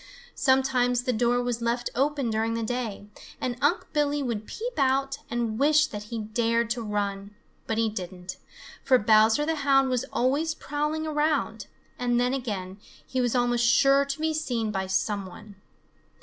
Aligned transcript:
Sometimes 0.33 1.03
the 1.03 1.13
door 1.13 1.43
was 1.43 1.61
left 1.61 1.91
open 1.93 2.31
during 2.31 2.55
the 2.55 2.63
day, 2.63 3.05
and 3.39 3.55
Unc' 3.61 3.85
Billy 3.93 4.23
would 4.23 4.47
peep 4.47 4.73
out 4.79 5.19
and 5.29 5.59
wish 5.59 5.85
that 5.85 6.05
he 6.05 6.17
dared 6.17 6.71
to 6.71 6.81
run. 6.81 7.35
But 7.67 7.77
he 7.77 7.87
didn't, 7.87 8.37
for 8.83 8.97
Bowser 8.97 9.45
the 9.45 9.57
Hound 9.57 9.89
was 9.91 10.03
always 10.11 10.55
prowling 10.55 11.05
around, 11.05 11.67
and 11.99 12.19
then 12.19 12.33
again 12.33 12.79
he 13.05 13.21
was 13.21 13.35
almost 13.35 13.63
sure 13.67 14.03
to 14.03 14.19
be 14.19 14.33
seen 14.33 14.71
by 14.71 14.87
some 14.87 15.27
one. 15.27 15.53